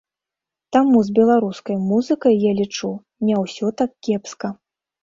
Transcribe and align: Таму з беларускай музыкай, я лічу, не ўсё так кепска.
Таму 0.77 1.01
з 1.09 1.13
беларускай 1.19 1.77
музыкай, 1.91 2.33
я 2.49 2.57
лічу, 2.63 2.91
не 3.31 3.35
ўсё 3.47 3.75
так 3.85 3.99
кепска. 4.07 4.57